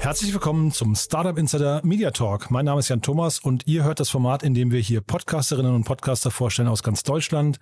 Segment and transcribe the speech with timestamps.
[0.00, 2.52] Herzlich willkommen zum Startup Insider Media Talk.
[2.52, 5.74] Mein Name ist Jan Thomas und ihr hört das Format, in dem wir hier Podcasterinnen
[5.74, 7.58] und Podcaster vorstellen aus ganz Deutschland.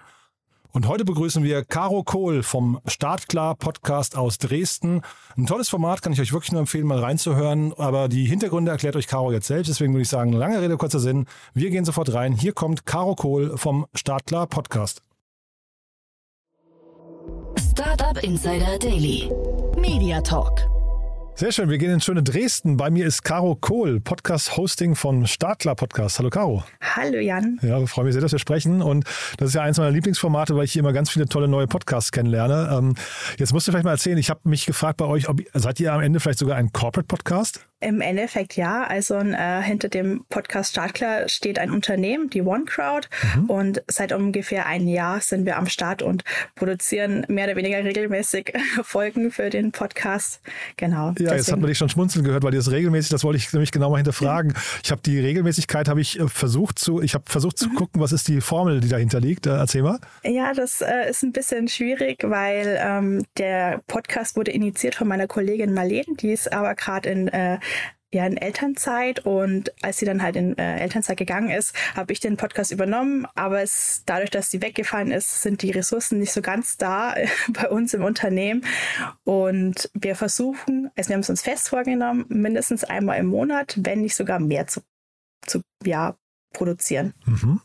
[0.70, 5.00] Und heute begrüßen wir Caro Kohl vom Startklar Podcast aus Dresden.
[5.38, 7.72] Ein tolles Format, kann ich euch wirklich nur empfehlen, mal reinzuhören.
[7.78, 9.70] Aber die Hintergründe erklärt euch Caro jetzt selbst.
[9.70, 11.24] Deswegen würde ich sagen, lange Rede, kurzer Sinn.
[11.54, 12.34] Wir gehen sofort rein.
[12.34, 15.00] Hier kommt Caro Kohl vom Startklar Podcast.
[17.70, 19.30] Startup Insider Daily.
[19.78, 20.75] Media Talk.
[21.38, 22.78] Sehr schön, wir gehen ins schöne Dresden.
[22.78, 26.18] Bei mir ist Caro Kohl, Podcast-Hosting von Startklar Podcast.
[26.18, 26.64] Hallo Caro.
[26.80, 27.60] Hallo Jan.
[27.60, 28.80] Ja, ich freue mich sehr, dass wir sprechen.
[28.80, 29.04] Und
[29.36, 32.10] das ist ja eins meiner Lieblingsformate, weil ich hier immer ganz viele tolle neue Podcasts
[32.10, 32.70] kennenlerne.
[32.72, 32.94] Ähm,
[33.36, 35.92] jetzt musst du vielleicht mal erzählen, ich habe mich gefragt bei euch, ob, seid ihr
[35.92, 37.66] am Ende vielleicht sogar ein Corporate-Podcast?
[37.80, 38.84] Im Endeffekt ja.
[38.84, 43.10] Also äh, hinter dem Podcast Startklar steht ein Unternehmen, die OneCrowd.
[43.36, 43.50] Mhm.
[43.50, 48.54] Und seit ungefähr einem Jahr sind wir am Start und produzieren mehr oder weniger regelmäßig
[48.82, 50.40] Folgen für den Podcast.
[50.78, 51.12] Genau.
[51.18, 51.38] Ja, deswegen.
[51.38, 53.90] jetzt hat man dich schon schmunzeln gehört, weil das regelmäßig, das wollte ich nämlich genau
[53.90, 54.52] mal hinterfragen.
[54.52, 54.58] Mhm.
[54.82, 57.74] Ich habe die Regelmäßigkeit, habe ich äh, versucht zu, ich habe versucht zu mhm.
[57.74, 59.46] gucken, was ist die Formel, die dahinter liegt.
[59.46, 59.98] Äh, erzähl mal.
[60.24, 65.26] Ja, das äh, ist ein bisschen schwierig, weil ähm, der Podcast wurde initiiert von meiner
[65.26, 67.58] Kollegin Marlene, die ist aber gerade in äh,
[68.12, 72.20] ja in Elternzeit und als sie dann halt in äh, Elternzeit gegangen ist, habe ich
[72.20, 76.40] den Podcast übernommen, aber es dadurch, dass sie weggefallen ist, sind die Ressourcen nicht so
[76.40, 77.14] ganz da
[77.48, 78.64] bei uns im Unternehmen
[79.24, 84.02] und wir versuchen, also wir haben es uns fest vorgenommen, mindestens einmal im Monat, wenn
[84.02, 84.80] nicht sogar mehr zu,
[85.44, 86.16] zu ja,
[86.52, 87.12] produzieren.
[87.26, 87.60] Mhm.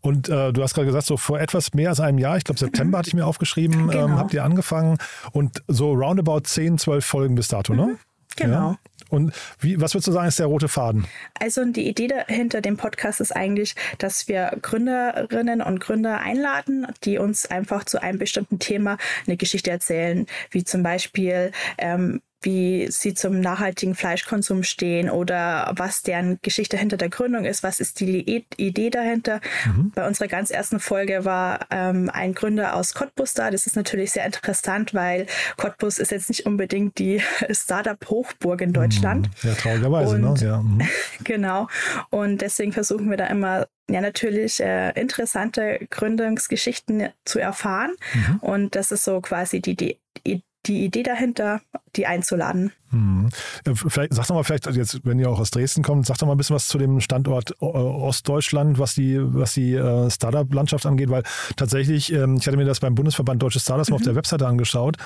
[0.00, 2.58] Und äh, du hast gerade gesagt, so vor etwas mehr als einem Jahr, ich glaube
[2.58, 2.98] September mhm.
[2.98, 4.04] hatte ich mir aufgeschrieben, ähm, genau.
[4.04, 4.98] ähm, habt ihr angefangen
[5.32, 7.82] und so roundabout 10, 12 Folgen bis dato, ne?
[7.82, 7.88] mhm.
[7.92, 7.98] ne?
[8.36, 8.70] Genau.
[8.72, 8.78] Ja.
[9.08, 11.06] Und wie, was würdest du sagen, ist der rote Faden?
[11.38, 17.18] Also die Idee hinter dem Podcast ist eigentlich, dass wir Gründerinnen und Gründer einladen, die
[17.18, 23.12] uns einfach zu einem bestimmten Thema eine Geschichte erzählen, wie zum Beispiel ähm, wie sie
[23.12, 28.44] zum nachhaltigen Fleischkonsum stehen oder was deren Geschichte hinter der Gründung ist, was ist die
[28.56, 29.40] Idee dahinter.
[29.66, 29.90] Mhm.
[29.94, 33.50] Bei unserer ganz ersten Folge war ähm, ein Gründer aus Cottbus da.
[33.50, 35.26] Das ist natürlich sehr interessant, weil
[35.56, 37.20] Cottbus ist jetzt nicht unbedingt die
[37.50, 39.28] Startup-Hochburg in Deutschland.
[39.42, 39.48] Mhm.
[39.50, 40.28] Ja, traurigerweise, ne?
[40.28, 40.46] Und, ne?
[40.46, 40.62] Ja.
[40.62, 40.80] Mhm.
[41.24, 41.66] genau.
[42.10, 47.94] Und deswegen versuchen wir da immer ja natürlich äh, interessante Gründungsgeschichten zu erfahren.
[48.14, 48.36] Mhm.
[48.38, 49.98] Und das ist so quasi die, die,
[50.66, 51.60] die Idee dahinter,
[51.96, 52.72] die einzuladen.
[52.90, 53.28] Hm.
[53.74, 56.34] Vielleicht, sag doch mal, vielleicht jetzt, wenn ihr auch aus Dresden kommt, sag doch mal
[56.34, 61.10] ein bisschen was zu dem Standort äh, Ostdeutschland, was die, was die äh, Startup-Landschaft angeht,
[61.10, 61.24] weil
[61.56, 63.92] tatsächlich, ähm, ich hatte mir das beim Bundesverband Deutsche Startups mhm.
[63.92, 64.06] mal auf mhm.
[64.06, 64.96] der Webseite angeschaut.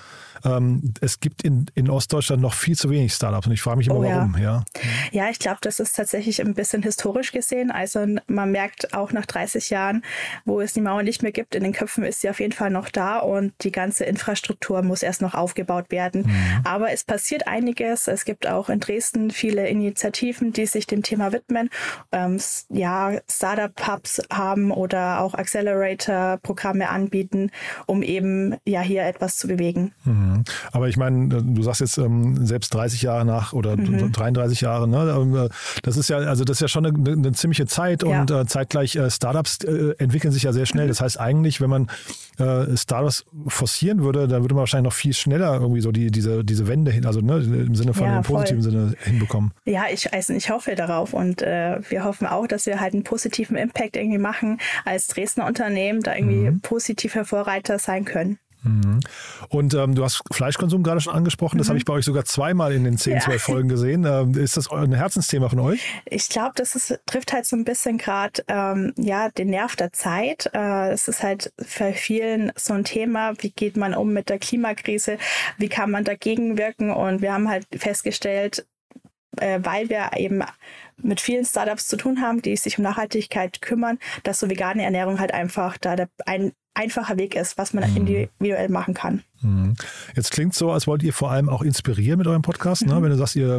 [0.45, 3.89] Ähm, es gibt in, in Ostdeutschland noch viel zu wenig Startups und ich frage mich
[3.89, 4.35] immer, oh, warum.
[4.35, 4.65] Ja, ja.
[5.13, 7.71] ja ich glaube, das ist tatsächlich ein bisschen historisch gesehen.
[7.71, 10.03] Also man merkt auch nach 30 Jahren,
[10.45, 12.71] wo es die Mauer nicht mehr gibt, in den Köpfen ist sie auf jeden Fall
[12.71, 16.23] noch da und die ganze Infrastruktur muss erst noch aufgebaut werden.
[16.23, 16.61] Mhm.
[16.65, 18.09] Aber es passiert einiges.
[18.09, 21.71] Es gibt auch in Dresden viele Initiativen, die sich dem Thema widmen.
[22.13, 27.51] Ähm, ja, Startup-Hubs haben oder auch Accelerator-Programme anbieten,
[27.87, 29.93] um eben ja hier etwas zu bewegen.
[30.05, 30.45] Mhm.
[30.73, 34.13] Aber ich meine, du sagst jetzt ähm, selbst 30 Jahre nach oder mhm.
[34.13, 35.15] 33 Jahre, ne?
[35.17, 35.49] Ähm,
[35.83, 38.21] das ist ja, also das ist ja schon eine, eine ziemliche Zeit ja.
[38.21, 40.85] und äh, zeitgleich äh, Startups äh, entwickeln sich ja sehr schnell.
[40.85, 40.89] Mhm.
[40.89, 41.89] Das heißt eigentlich, wenn man
[42.39, 46.45] äh, Startups forcieren würde, dann würde man wahrscheinlich noch viel schneller irgendwie so die, diese,
[46.45, 48.73] diese Wende hin, also ne, im Sinne von ja, im positiven voll.
[48.73, 49.53] Sinne hinbekommen.
[49.67, 53.05] Ja, ich, also ich hoffe darauf und äh, wir hoffen auch, dass wir halt einen
[53.05, 56.61] positiven Impact irgendwie machen als Dresdner Unternehmen, da irgendwie mhm.
[56.61, 58.39] positive Vorreiter sein können.
[58.63, 59.01] Mhm.
[59.49, 61.59] Und ähm, du hast Fleischkonsum gerade schon angesprochen.
[61.59, 61.71] Das mhm.
[61.71, 63.21] habe ich bei euch sogar zweimal in den 10, ja.
[63.21, 64.05] 12 Folgen gesehen.
[64.05, 65.81] Ähm, ist das ein Herzensthema von euch?
[66.05, 69.93] Ich glaube, das ist, trifft halt so ein bisschen gerade ähm, ja, den Nerv der
[69.93, 70.51] Zeit.
[70.55, 74.39] Äh, es ist halt für vielen so ein Thema, wie geht man um mit der
[74.39, 75.19] Klimakrise,
[75.59, 76.91] wie kann man dagegen wirken.
[76.91, 78.67] Und wir haben halt festgestellt,
[79.39, 80.43] äh, weil wir eben
[81.03, 85.19] mit vielen Startups zu tun haben, die sich um Nachhaltigkeit kümmern, dass so vegane Ernährung
[85.19, 87.97] halt einfach da der, ein einfacher Weg ist, was man mhm.
[87.97, 89.23] individuell machen kann.
[89.43, 89.75] Mhm.
[90.15, 92.87] Jetzt klingt so, als wollt ihr vor allem auch inspirieren mit eurem Podcast.
[92.87, 93.01] Ne?
[93.03, 93.57] Wenn du sagst, ihr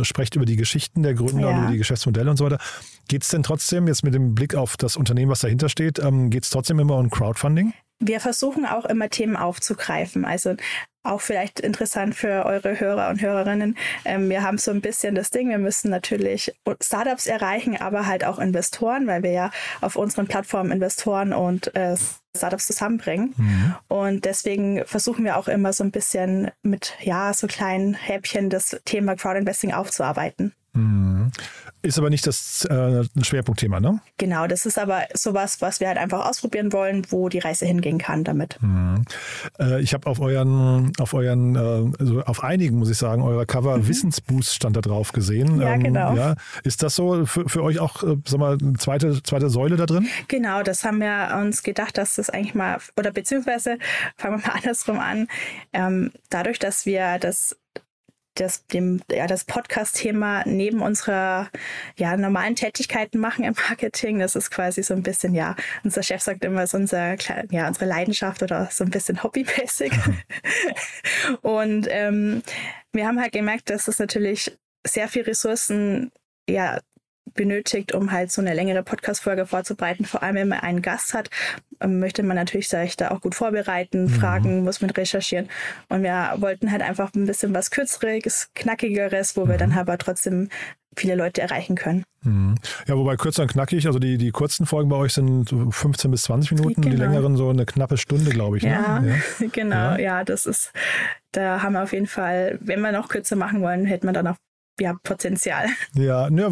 [0.00, 1.56] äh, sprecht über die Geschichten der Gründer Ja.
[1.56, 2.58] und über die Geschäftsmodelle und so weiter.
[3.08, 6.30] Geht es denn trotzdem, jetzt mit dem Blick auf das Unternehmen, was dahinter steht, ähm,
[6.30, 7.72] geht es trotzdem immer um Crowdfunding?
[8.04, 10.24] Wir versuchen auch immer Themen aufzugreifen.
[10.24, 10.56] Also
[11.04, 13.76] auch vielleicht interessant für eure Hörer und Hörerinnen.
[14.04, 18.24] Ähm, wir haben so ein bisschen das Ding, wir müssen natürlich Startups erreichen, aber halt
[18.24, 19.50] auch Investoren, weil wir ja
[19.80, 21.96] auf unseren Plattformen Investoren und äh,
[22.36, 23.34] Startups zusammenbringen.
[23.88, 28.80] Und deswegen versuchen wir auch immer so ein bisschen mit, ja, so kleinen Häppchen das
[28.84, 30.54] Thema Crowdinvesting aufzuarbeiten.
[31.82, 34.00] Ist aber nicht das äh, ein Schwerpunktthema, ne?
[34.16, 37.98] Genau, das ist aber sowas, was wir halt einfach ausprobieren wollen, wo die Reise hingehen
[37.98, 38.58] kann damit.
[39.58, 43.46] Äh, ich habe auf euren, auf euren, äh, also auf einigen, muss ich sagen, eurer
[43.46, 45.56] Cover Wissensboost stand da drauf gesehen.
[45.56, 45.60] Mhm.
[45.60, 46.14] Ähm, Ja, genau.
[46.14, 46.34] Ja.
[46.62, 49.86] Ist das so für, für euch auch, äh, sag mal, eine zweite, zweite Säule da
[49.86, 50.06] drin?
[50.28, 53.78] Genau, das haben wir uns gedacht, dass das eigentlich mal, oder beziehungsweise
[54.16, 55.26] fangen wir mal andersrum an,
[55.72, 57.56] ähm, dadurch, dass wir das
[58.34, 61.50] das, dem, ja, das Podcast-Thema neben unserer
[61.96, 64.18] ja, normalen Tätigkeiten machen im Marketing.
[64.18, 67.16] Das ist quasi so ein bisschen, ja, unser Chef sagt immer, es ist unser,
[67.50, 69.92] ja, unsere Leidenschaft oder so ein bisschen hobbymäßig.
[71.42, 72.42] Und ähm,
[72.92, 74.56] wir haben halt gemerkt, dass es natürlich
[74.86, 76.10] sehr viel Ressourcen
[76.48, 76.80] ja,
[77.34, 80.04] benötigt, um halt so eine längere Podcast-Folge vorzubereiten.
[80.04, 81.30] Vor allem, wenn man einen Gast hat,
[81.80, 85.48] ähm, möchte man natürlich sich da auch gut vorbereiten, Fragen muss man recherchieren.
[85.88, 90.48] Und wir wollten halt einfach ein bisschen was Kürzeres, Knackigeres, wo wir dann aber trotzdem
[90.94, 92.04] viele Leute erreichen können.
[92.22, 92.54] Mhm.
[92.86, 96.10] Ja, wobei kurz und knackig, also die, die kurzen Folgen bei euch sind so 15
[96.10, 97.04] bis 20 Minuten, die Genau.
[97.04, 98.62] längeren so eine knappe Stunde, glaube ich.
[98.62, 99.20] Ja, Ne?
[99.52, 99.98] genau, Ja.
[99.98, 100.24] ja.
[100.24, 100.72] das ist,
[101.32, 104.26] da haben wir auf jeden Fall, wenn wir noch kürzer machen wollen, hätte man dann
[104.26, 104.36] auch
[104.80, 105.66] ja, Potenzial.
[105.94, 106.46] Ja, ne,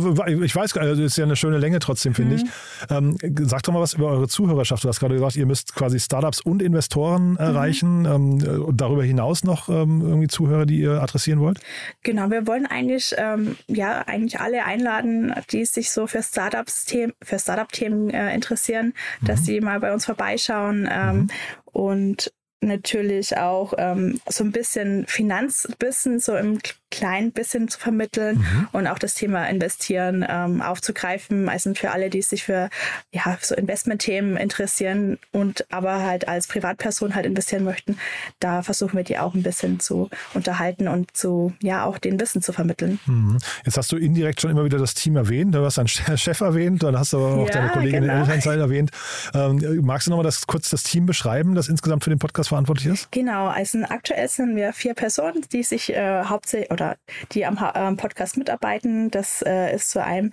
[0.45, 2.45] ich weiß, gar nicht, also ist ja eine schöne Länge trotzdem, finde ich.
[2.91, 4.85] Ähm, sag doch mal was über eure Zuhörerschaft.
[4.85, 8.05] Du hast gerade gesagt, ihr müsst quasi Startups und Investoren erreichen.
[8.05, 11.61] Ähm, und darüber hinaus noch ähm, irgendwie Zuhörer, die ihr adressieren wollt?
[12.03, 17.15] Genau, wir wollen eigentlich, ähm, ja, eigentlich alle einladen, die sich so für Startups, -Themen,
[17.23, 21.29] für Startup-Themen äh, interessieren, dass sie mal bei uns vorbeischauen ähm,
[21.65, 26.59] und natürlich auch ähm, so ein bisschen Finanzwissen so im
[26.91, 31.49] kleinen bisschen zu vermitteln und auch das Thema Investieren ähm, aufzugreifen.
[31.49, 32.69] Also für alle, die sich für
[33.13, 37.97] ja, so Investmentthemen interessieren und aber halt als Privatperson halt investieren möchten,
[38.41, 42.43] da versuchen wir die auch ein bisschen zu unterhalten und zu, ja, auch den Wissen
[42.43, 42.99] zu vermitteln.
[43.07, 43.39] Mhm.
[43.65, 45.55] Jetzt hast du indirekt schon immer wieder das Team erwähnt.
[45.55, 48.15] Du hast deinen Chef erwähnt, dann hast du aber auch Ja, deine Kollegin genau.
[48.15, 48.91] in Elternzeit erwähnt.
[49.35, 52.87] Ähm, magst du nochmal das, kurz das Team beschreiben, das insgesamt für den Podcast verantwortlich
[52.87, 53.13] ist?
[53.13, 56.97] Genau, also aktuell sind wir vier Personen, die sich äh, hauptsächlich oder
[57.33, 59.11] die am am Podcast mitarbeiten.
[59.11, 60.33] Das äh, ist zu einem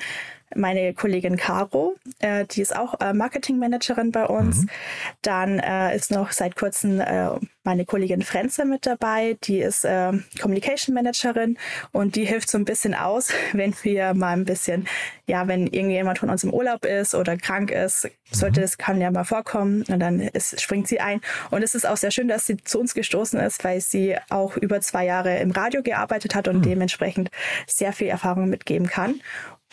[0.56, 4.66] meine Kollegin Caro, äh, die ist auch äh, Marketingmanagerin bei uns.
[5.22, 7.30] Dann äh, ist noch seit kurzem äh,
[7.68, 11.58] meine Kollegin Frenze mit dabei, die ist äh, Communication Managerin
[11.92, 14.88] und die hilft so ein bisschen aus, wenn wir mal ein bisschen,
[15.28, 19.12] ja, wenn irgendjemand von uns im Urlaub ist oder krank ist, sollte das kann ja
[19.12, 21.20] mal vorkommen und dann ist, springt sie ein.
[21.52, 24.56] Und es ist auch sehr schön, dass sie zu uns gestoßen ist, weil sie auch
[24.56, 27.32] über zwei Jahre im Radio gearbeitet hat und dementsprechend
[27.68, 29.22] sehr viel Erfahrung mitgeben kann.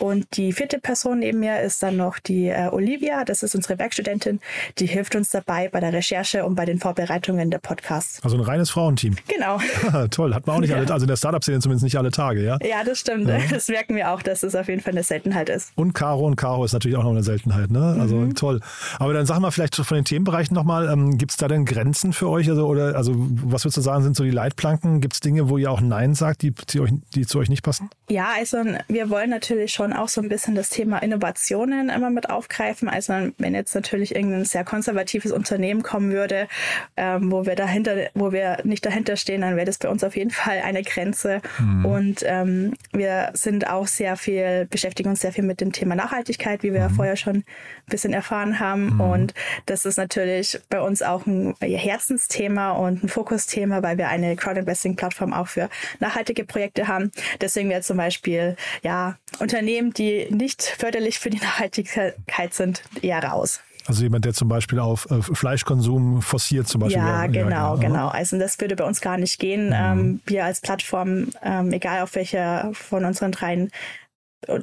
[0.01, 3.25] Und die vierte Person neben mir ist dann noch die äh, Olivia.
[3.25, 4.41] Das ist unsere Werkstudentin.
[4.79, 8.21] Die hilft uns dabei bei der Recherche und bei den Vorbereitungen der Podcasts.
[8.25, 9.15] Also ein reines Frauenteam.
[9.29, 9.59] Genau.
[10.11, 10.77] Toll, hat man auch nicht Ja.
[10.79, 12.59] alle, also in der Startup-Szene zumindest nicht alle Tage, ja?
[12.63, 13.29] Ja, das stimmt.
[13.51, 15.71] Das merken wir auch, dass es auf jeden Fall eine Seltenheit ist.
[15.77, 17.97] Und Caro und Caro ist natürlich auch noch eine Seltenheit, ne?
[18.01, 18.35] Also Mhm.
[18.35, 18.61] toll.
[18.99, 22.13] Aber dann sag mal vielleicht von den Themenbereichen nochmal, ähm, gibt es da denn Grenzen
[22.13, 22.49] für euch?
[22.51, 25.01] Also, oder also was würdest du sagen, sind so die Leitplanken?
[25.01, 27.63] Gibt es Dinge, wo ihr auch Nein sagt, die, die, euch, die zu euch nicht
[27.63, 27.91] passen?
[28.09, 28.59] Ja, also
[28.89, 32.89] wir wollen natürlich schon auch so ein bisschen das Thema Innovationen immer mit aufgreifen.
[32.89, 36.49] Also wenn jetzt natürlich irgendein sehr konservatives Unternehmen kommen würde,
[36.97, 40.17] ähm, wo wir dahinter, wo wir nicht dahinter stehen, dann wäre das bei uns auf
[40.17, 41.41] jeden Fall eine Grenze.
[41.85, 46.63] Und ähm, wir sind auch sehr viel, beschäftigen uns sehr viel mit dem Thema Nachhaltigkeit,
[46.63, 47.45] wie wir ja vorher schon ein
[47.89, 49.01] bisschen erfahren haben.
[49.01, 49.35] Und
[49.67, 55.33] das ist natürlich bei uns auch ein Herzensthema und ein Fokusthema, weil wir eine Crowdinvesting-Plattform
[55.33, 55.69] auch für
[56.01, 57.11] nachhaltige Projekte haben.
[57.41, 63.61] Deswegen wäre zum Beispiel ja Unternehmen, die nicht förderlich für die Nachhaltigkeit sind, eher raus.
[63.87, 67.03] Also jemand, der zum Beispiel auf äh, Fleischkonsum forciert zum Beispiel.
[67.03, 68.09] Ja, genau, ja, genau.
[68.09, 69.73] Also das würde bei uns gar nicht gehen.
[69.75, 73.71] Ähm, wir als Plattform, ähm, egal auf welcher von unseren dreien,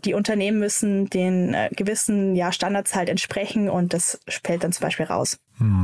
[0.05, 4.83] die Unternehmen müssen den äh, gewissen ja, Standards halt entsprechen und das fällt dann zum
[4.83, 5.39] Beispiel raus.
[5.61, 5.83] Mhm.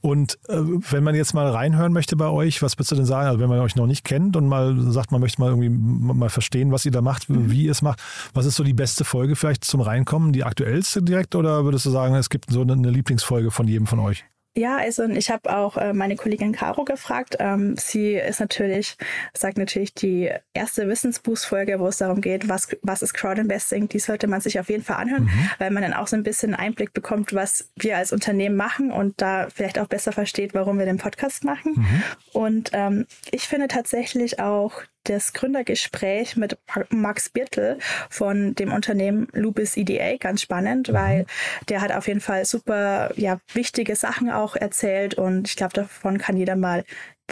[0.00, 3.28] Und äh, wenn man jetzt mal reinhören möchte bei euch, was würdest du denn sagen?
[3.28, 6.28] Also wenn man euch noch nicht kennt und mal sagt, man möchte mal irgendwie mal
[6.28, 7.50] verstehen, was ihr da macht, Mhm.
[7.50, 8.00] wie ihr es macht,
[8.34, 10.32] was ist so die beste Folge vielleicht zum Reinkommen?
[10.32, 13.86] Die aktuellste direkt oder würdest du sagen, es gibt so eine, eine Lieblingsfolge von jedem
[13.86, 14.24] von euch?
[14.54, 17.36] Ja, also ich habe auch äh, meine Kollegin Caro gefragt.
[17.38, 18.98] Ähm, sie ist natürlich,
[19.32, 23.88] sagt natürlich die erste Wissensboost-Folge, wo es darum geht, was, was ist Crowdinvesting.
[23.88, 25.50] Die sollte man sich auf jeden Fall anhören, mhm.
[25.58, 29.22] weil man dann auch so ein bisschen Einblick bekommt, was wir als Unternehmen machen und
[29.22, 31.72] da vielleicht auch besser versteht, warum wir den Podcast machen.
[31.76, 32.02] Mhm.
[32.32, 36.58] Und ähm, ich finde tatsächlich auch das Gründergespräch mit
[36.90, 37.78] Max Birtel
[38.10, 40.94] von dem Unternehmen Lupus EDA ganz spannend, mhm.
[40.94, 41.26] weil
[41.68, 46.18] der hat auf jeden Fall super ja, wichtige Sachen auch erzählt und ich glaube, davon
[46.18, 46.84] kann jeder mal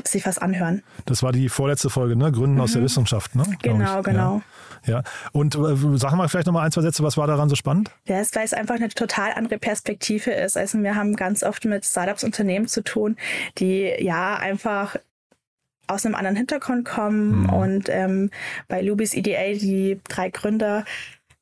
[0.06, 0.82] sich was anhören.
[1.04, 2.32] Das war die vorletzte Folge, ne?
[2.32, 2.62] Gründen mhm.
[2.62, 2.86] aus der mhm.
[2.86, 3.44] Wissenschaft, ne?
[3.62, 4.42] Genau, genau.
[4.86, 4.92] Ja.
[4.92, 5.02] ja.
[5.32, 7.90] Und äh, sag mal vielleicht nochmal ein, zwei Sätze, was war daran so spannend?
[8.06, 10.56] Ja, weil es einfach eine total andere Perspektive ist.
[10.56, 13.16] Also wir haben ganz oft mit Startups, Unternehmen zu tun,
[13.58, 14.96] die ja einfach
[15.90, 17.42] aus einem anderen Hintergrund kommen.
[17.42, 17.50] Mhm.
[17.50, 18.30] Und ähm,
[18.68, 20.84] bei Lubis EDA, die drei Gründer,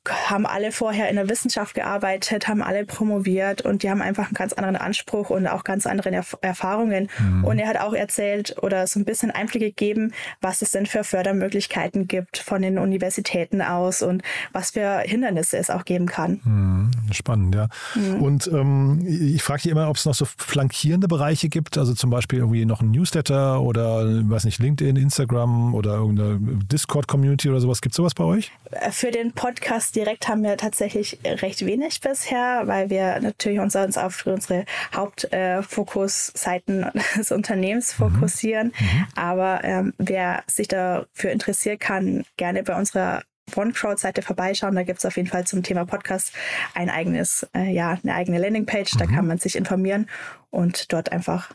[0.07, 4.33] haben alle vorher in der Wissenschaft gearbeitet, haben alle promoviert und die haben einfach einen
[4.33, 7.09] ganz anderen Anspruch und auch ganz andere Erf Erfahrungen.
[7.19, 7.43] Mhm.
[7.43, 11.03] Und er hat auch erzählt oder so ein bisschen Einblicke gegeben, was es denn für
[11.03, 16.39] Fördermöglichkeiten gibt von den Universitäten aus und was für Hindernisse es auch geben kann.
[16.43, 16.91] Mhm.
[17.11, 17.67] Spannend, ja.
[17.95, 18.21] Mhm.
[18.21, 22.09] Und ähm, ich frage dich immer, ob es noch so flankierende Bereiche gibt, also zum
[22.09, 27.81] Beispiel irgendwie noch ein Newsletter oder, weiß nicht, LinkedIn, Instagram oder irgendeine Discord-Community oder sowas.
[27.81, 28.51] Gibt es sowas bei euch?
[28.91, 34.25] Für den Podcast direkt haben wir tatsächlich recht wenig bisher, weil wir natürlich uns, auf
[34.25, 34.65] unsere
[34.95, 38.11] Hauptfokusseiten äh, des Unternehmens mhm.
[38.11, 38.73] fokussieren.
[38.79, 39.07] Mhm.
[39.15, 43.23] Aber ähm, wer sich dafür interessiert, kann gerne bei unserer
[43.55, 44.75] OneCrowd-Seite vorbeischauen.
[44.75, 46.33] Da gibt es auf jeden Fall zum Thema Podcast
[46.75, 48.91] ein eigenes, äh, ja, eine eigene Landingpage.
[48.97, 49.15] Da mhm.
[49.15, 50.07] kann man sich informieren
[50.49, 51.51] und dort einfach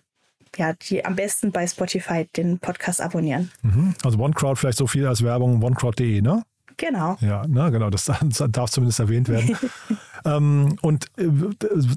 [0.56, 3.50] ja, die am besten bei Spotify den Podcast abonnieren.
[3.62, 3.94] Mhm.
[4.04, 6.44] Also OneCrowd vielleicht so viel als Werbung, OneCrowd.de, ne?
[6.76, 7.16] Genau.
[7.20, 8.10] Ja, na, genau, das,
[8.50, 9.56] darf zumindest erwähnt werden.
[10.24, 11.28] ähm, und äh,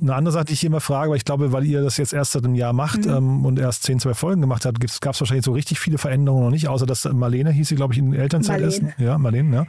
[0.01, 2.34] eine andere Sache, die ich immer frage, weil ich glaube, weil ihr das jetzt erst
[2.34, 3.13] seit einem Jahr macht mhm.
[3.13, 6.43] ähm, und erst zehn, zwei Folgen gemacht habt, gab es wahrscheinlich so richtig viele Veränderungen
[6.43, 8.81] noch nicht, außer dass Marlene hieß sie, glaube ich, in Elternzeit ist.
[8.98, 9.65] Ja, Marlene, ja.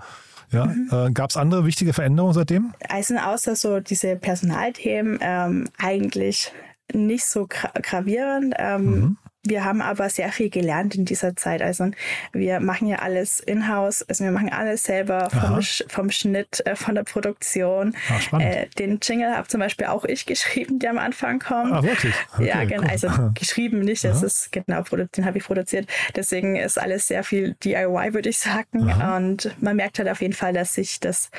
[0.51, 0.89] Ja, mhm.
[0.91, 2.73] äh, gab es andere wichtige Veränderungen seitdem?
[2.89, 6.53] Also außer so diese Personalthemen ähm, eigentlich
[6.93, 8.55] nicht so gravierend.
[8.59, 9.17] Ähm, mhm.
[9.49, 11.63] Wir haben aber sehr viel gelernt in dieser Zeit.
[11.63, 11.91] Also
[12.33, 16.95] wir machen ja alles in-house, also wir machen alles selber vom, vom Schnitt, äh, von
[16.95, 17.95] der Produktion.
[18.33, 21.73] Ah, äh, den Jingle habe zum Beispiel auch ich geschrieben, der am Anfang kommt.
[21.73, 22.15] Ah, wirklich?
[22.35, 22.83] Okay, ja, genau.
[22.83, 22.91] Cool.
[22.91, 25.89] Also geschrieben nicht, das ist genau, den habe ich produziert.
[26.15, 28.89] Deswegen ist alles sehr viel DIY, würde ich sagen.
[28.89, 29.17] Aha.
[29.17, 31.31] Und man merkt halt auf jeden Fall, dass sich das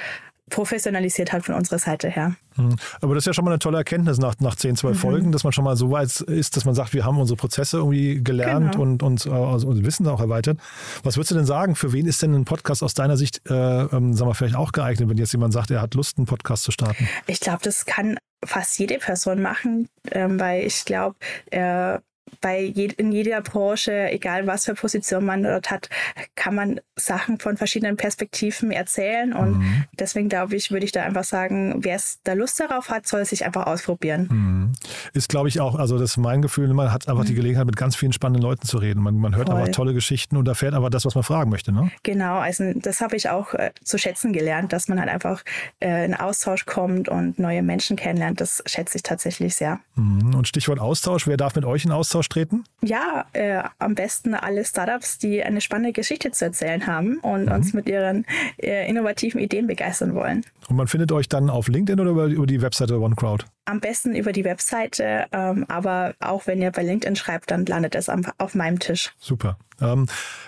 [0.49, 2.35] professionalisiert hat von unserer Seite her.
[2.57, 2.75] Mhm.
[3.01, 4.99] Aber das ist ja schon mal eine tolle Erkenntnis nach, nach 10, 12 mhm.
[4.99, 7.77] Folgen, dass man schon mal so weit ist, dass man sagt, wir haben unsere Prozesse
[7.77, 8.83] irgendwie gelernt genau.
[8.83, 10.59] und uns also unser Wissen auch erweitert.
[11.03, 13.53] Was würdest du denn sagen, für wen ist denn ein Podcast aus deiner Sicht, äh,
[13.53, 16.63] ähm, sagen wir, vielleicht auch geeignet, wenn jetzt jemand sagt, er hat Lust, einen Podcast
[16.63, 17.07] zu starten?
[17.27, 21.15] Ich glaube, das kann fast jede Person machen, ähm, weil ich glaube,
[21.51, 21.99] äh,
[22.41, 25.89] bei je, in jeder Branche, egal was für Position man dort hat,
[26.35, 29.33] kann man Sachen von verschiedenen Perspektiven erzählen.
[29.33, 29.83] Und mhm.
[29.97, 33.21] deswegen glaube ich, würde ich da einfach sagen, wer es da Lust darauf hat, soll
[33.21, 34.27] es sich einfach ausprobieren.
[34.29, 34.71] Mhm.
[35.13, 37.27] Ist, glaube ich, auch, also das ist mein Gefühl, man hat einfach mhm.
[37.27, 39.01] die Gelegenheit, mit ganz vielen spannenden Leuten zu reden.
[39.01, 39.57] Man, man hört Voll.
[39.57, 41.71] einfach tolle Geschichten und erfährt aber das, was man fragen möchte.
[41.71, 41.91] Ne?
[42.03, 45.43] Genau, also das habe ich auch äh, zu schätzen gelernt, dass man halt einfach
[45.79, 48.41] äh, in Austausch kommt und neue Menschen kennenlernt.
[48.41, 49.79] Das schätze ich tatsächlich sehr.
[49.95, 50.35] Mhm.
[50.35, 52.63] Und Stichwort Austausch, wer darf mit euch in Austausch treten?
[52.81, 57.51] Ja, äh, am besten alle Startups, die eine spannende Geschichte zu erzählen haben und mhm.
[57.51, 58.25] uns mit ihren
[58.57, 60.45] äh, innovativen Ideen begeistern wollen.
[60.67, 63.45] Und man findet euch dann auf LinkedIn oder über, über die Webseite OneCrowd?
[63.65, 67.95] Am besten über die Webseite, ähm, aber auch wenn ihr bei LinkedIn schreibt, dann landet
[67.95, 69.13] es am, auf meinem Tisch.
[69.19, 69.57] Super.
[69.79, 70.07] Ähm,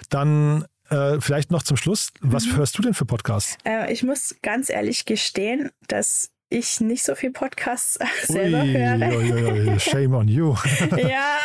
[0.09, 2.57] dann äh, vielleicht noch zum Schluss, was mhm.
[2.57, 3.57] hörst du denn für Podcasts?
[3.63, 9.17] Äh, ich muss ganz ehrlich gestehen, dass ich nicht so viel Podcasts selber ui, höre.
[9.17, 10.55] Ui, ui, shame on you.
[10.97, 11.37] ja,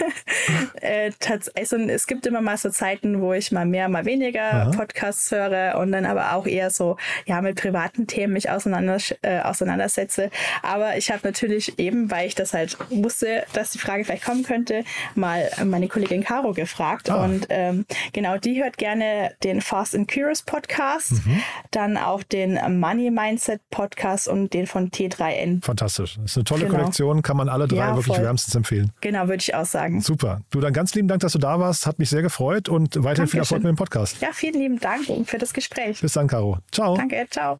[0.80, 1.12] äh,
[1.54, 4.70] also es gibt immer mal so Zeiten, wo ich mal mehr, mal weniger Aha.
[4.72, 9.40] Podcasts höre und dann aber auch eher so, ja, mit privaten Themen mich auseinander, äh,
[9.40, 10.30] auseinandersetze.
[10.62, 14.42] Aber ich habe natürlich eben, weil ich das halt wusste, dass die Frage vielleicht kommen
[14.42, 14.82] könnte,
[15.14, 17.10] mal meine Kollegin Caro gefragt.
[17.10, 17.24] Ah.
[17.24, 21.42] Und ähm, genau, die hört gerne den Fast and Curious Podcast, mhm.
[21.70, 25.62] dann auch den Money Mindset Podcast und den von T3N.
[25.64, 26.16] Fantastisch.
[26.16, 26.78] Das ist eine tolle genau.
[26.78, 28.24] Kollektion, kann man alle drei ja, wirklich voll.
[28.24, 28.92] wärmstens empfehlen.
[29.00, 30.00] Genau, würde ich auch sagen.
[30.00, 30.40] Super.
[30.50, 31.86] Du, dann ganz lieben Dank, dass du da warst.
[31.86, 33.28] Hat mich sehr gefreut und weiterhin Dankeschön.
[33.28, 34.20] viel Erfolg mit dem Podcast.
[34.20, 36.00] Ja, vielen lieben Dank für das Gespräch.
[36.00, 36.58] Bis dann, Caro.
[36.72, 36.96] Ciao.
[36.96, 37.58] Danke, ciao.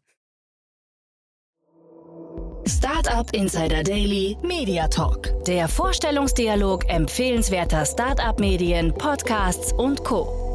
[2.67, 5.43] Startup Insider Daily Media Talk.
[5.45, 10.48] Der Vorstellungsdialog empfehlenswerter Startup-Medien, Podcasts und Co.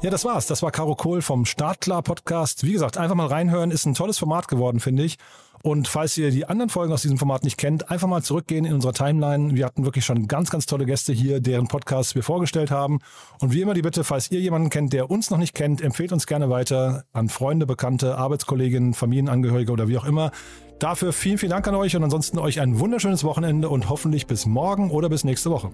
[0.00, 0.46] Ja, das war's.
[0.46, 2.62] Das war Caro Kohl vom Startklar Podcast.
[2.62, 3.72] Wie gesagt, einfach mal reinhören.
[3.72, 5.18] Ist ein tolles Format geworden, finde ich.
[5.64, 8.74] Und falls ihr die anderen Folgen aus diesem Format nicht kennt, einfach mal zurückgehen in
[8.74, 9.56] unserer Timeline.
[9.56, 13.00] Wir hatten wirklich schon ganz, ganz tolle Gäste hier, deren Podcasts wir vorgestellt haben.
[13.40, 16.12] Und wie immer die Bitte, falls ihr jemanden kennt, der uns noch nicht kennt, empfehlt
[16.12, 20.30] uns gerne weiter an Freunde, Bekannte, Arbeitskolleginnen, Familienangehörige oder wie auch immer.
[20.78, 24.46] Dafür vielen, vielen Dank an euch und ansonsten euch ein wunderschönes Wochenende und hoffentlich bis
[24.46, 25.72] morgen oder bis nächste Woche.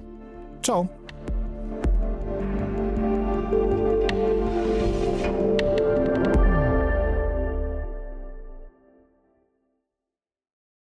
[0.62, 0.88] Ciao.